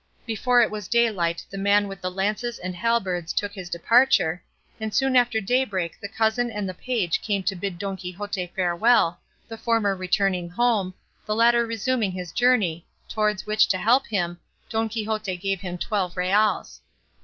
[0.25, 4.41] Before it was daylight the man with the lances and halberds took his departure,
[4.79, 9.19] and soon after daybreak the cousin and the page came to bid Don Quixote farewell,
[9.47, 10.95] the former returning home,
[11.27, 14.39] the latter resuming his journey, towards which, to help him,
[14.71, 16.81] Don Quixote gave him twelve reals.